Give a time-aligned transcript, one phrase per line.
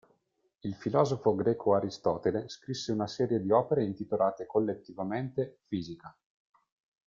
[0.61, 6.17] Il filosofo greco Aristotele scrisse una serie di opere intitolate collettivamente "Fisica".